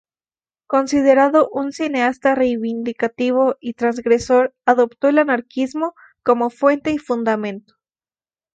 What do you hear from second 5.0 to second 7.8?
el anarquismo como fuente y fundamento.